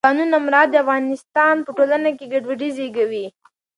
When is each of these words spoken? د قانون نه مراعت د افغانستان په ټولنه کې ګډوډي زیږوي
د 0.01 0.05
قانون 0.07 0.29
نه 0.33 0.39
مراعت 0.45 0.69
د 0.71 0.75
افغانستان 0.83 1.55
په 1.65 1.71
ټولنه 1.77 2.09
کې 2.17 2.25
ګډوډي 2.33 2.69
زیږوي 2.77 3.25